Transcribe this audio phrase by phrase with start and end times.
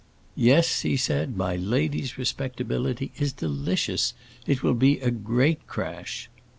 [0.35, 4.15] "Yes," he said, "my lady's respectability is delicious;
[4.47, 6.27] it will be a great crash!"